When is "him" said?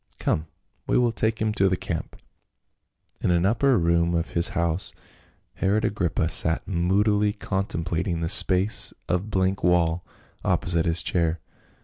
1.39-1.53